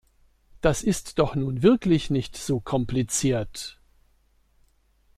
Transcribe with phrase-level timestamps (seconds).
[0.61, 3.79] Das ist doch nun wirklich nicht so kompliziert!